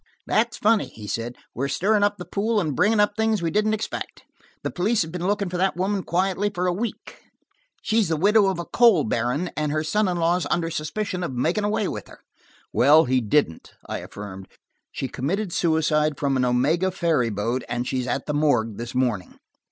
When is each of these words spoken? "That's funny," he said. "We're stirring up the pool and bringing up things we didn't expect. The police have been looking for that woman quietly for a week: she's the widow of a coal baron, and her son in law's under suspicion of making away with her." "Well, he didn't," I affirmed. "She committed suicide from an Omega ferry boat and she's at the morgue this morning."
"That's 0.25 0.57
funny," 0.57 0.87
he 0.87 1.05
said. 1.05 1.35
"We're 1.53 1.67
stirring 1.67 2.01
up 2.01 2.17
the 2.17 2.25
pool 2.25 2.59
and 2.59 2.75
bringing 2.75 2.99
up 2.99 3.15
things 3.15 3.43
we 3.43 3.51
didn't 3.51 3.75
expect. 3.75 4.23
The 4.63 4.71
police 4.71 5.03
have 5.03 5.11
been 5.11 5.27
looking 5.27 5.47
for 5.47 5.57
that 5.57 5.75
woman 5.77 6.01
quietly 6.01 6.49
for 6.49 6.65
a 6.65 6.73
week: 6.73 7.19
she's 7.83 8.07
the 8.09 8.17
widow 8.17 8.47
of 8.47 8.57
a 8.57 8.65
coal 8.65 9.03
baron, 9.03 9.51
and 9.55 9.71
her 9.71 9.83
son 9.83 10.07
in 10.07 10.17
law's 10.17 10.47
under 10.49 10.71
suspicion 10.71 11.23
of 11.23 11.33
making 11.33 11.65
away 11.65 11.87
with 11.87 12.07
her." 12.07 12.21
"Well, 12.73 13.05
he 13.05 13.21
didn't," 13.21 13.75
I 13.85 13.99
affirmed. 13.99 14.47
"She 14.91 15.07
committed 15.07 15.53
suicide 15.53 16.17
from 16.17 16.35
an 16.35 16.45
Omega 16.45 16.89
ferry 16.89 17.29
boat 17.29 17.61
and 17.69 17.87
she's 17.87 18.07
at 18.07 18.25
the 18.25 18.33
morgue 18.33 18.77
this 18.79 18.95
morning." 18.95 19.37